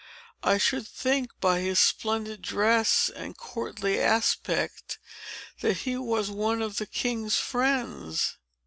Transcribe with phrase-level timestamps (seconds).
[0.41, 4.97] "I should think, by his splendid dress and courtly aspect,
[5.59, 8.39] that he was one of the king's friends."